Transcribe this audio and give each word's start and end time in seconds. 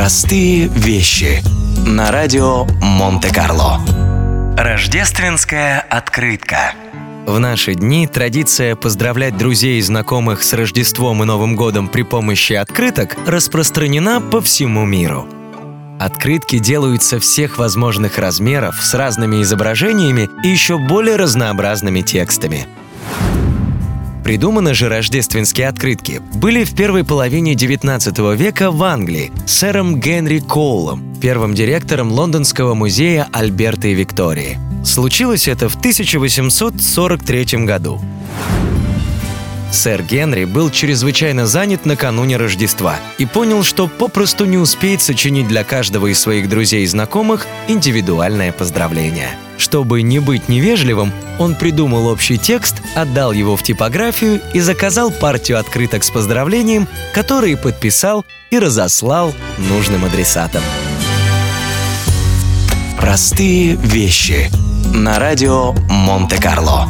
Простые 0.00 0.68
вещи 0.68 1.42
на 1.86 2.10
радио 2.10 2.64
Монте-Карло. 2.80 3.82
Рождественская 4.56 5.78
открытка. 5.78 6.72
В 7.26 7.38
наши 7.38 7.74
дни 7.74 8.06
традиция 8.06 8.76
поздравлять 8.76 9.36
друзей 9.36 9.78
и 9.78 9.82
знакомых 9.82 10.42
с 10.42 10.54
Рождеством 10.54 11.22
и 11.22 11.26
Новым 11.26 11.54
годом 11.54 11.86
при 11.86 12.00
помощи 12.00 12.54
открыток 12.54 13.14
распространена 13.26 14.22
по 14.22 14.40
всему 14.40 14.86
миру. 14.86 15.28
Открытки 16.00 16.58
делаются 16.58 17.20
всех 17.20 17.58
возможных 17.58 18.16
размеров 18.16 18.82
с 18.82 18.94
разными 18.94 19.42
изображениями 19.42 20.30
и 20.42 20.48
еще 20.48 20.78
более 20.78 21.16
разнообразными 21.16 22.00
текстами– 22.00 22.66
Придуманы 24.24 24.74
же 24.74 24.88
рождественские 24.88 25.68
открытки 25.68 26.20
были 26.34 26.64
в 26.64 26.74
первой 26.74 27.04
половине 27.04 27.54
XIX 27.54 28.36
века 28.36 28.70
в 28.70 28.82
Англии 28.82 29.32
сэром 29.46 29.98
Генри 29.98 30.40
Коулом, 30.40 31.16
первым 31.20 31.54
директором 31.54 32.12
Лондонского 32.12 32.74
музея 32.74 33.28
Альберта 33.32 33.88
и 33.88 33.94
Виктории. 33.94 34.58
Случилось 34.84 35.48
это 35.48 35.68
в 35.68 35.76
1843 35.76 37.64
году. 37.64 38.00
Сэр 39.70 40.02
Генри 40.02 40.44
был 40.44 40.70
чрезвычайно 40.70 41.46
занят 41.46 41.86
накануне 41.86 42.36
Рождества 42.36 42.96
и 43.18 43.26
понял, 43.26 43.62
что 43.62 43.88
попросту 43.88 44.44
не 44.44 44.58
успеет 44.58 45.00
сочинить 45.00 45.48
для 45.48 45.64
каждого 45.64 46.08
из 46.08 46.20
своих 46.20 46.48
друзей 46.48 46.84
и 46.84 46.86
знакомых 46.86 47.46
индивидуальное 47.68 48.52
поздравление– 48.52 49.30
чтобы 49.60 50.00
не 50.00 50.20
быть 50.20 50.48
невежливым, 50.48 51.12
он 51.38 51.54
придумал 51.54 52.06
общий 52.06 52.38
текст, 52.38 52.76
отдал 52.96 53.30
его 53.30 53.56
в 53.56 53.62
типографию 53.62 54.40
и 54.54 54.60
заказал 54.60 55.10
партию 55.10 55.58
открыток 55.58 56.02
с 56.02 56.10
поздравлением, 56.10 56.88
которые 57.12 57.58
подписал 57.58 58.24
и 58.50 58.58
разослал 58.58 59.34
нужным 59.58 60.06
адресатам. 60.06 60.62
Простые 62.96 63.74
вещи 63.76 64.50
на 64.94 65.18
радио 65.18 65.72
Монте-Карло. 65.90 66.88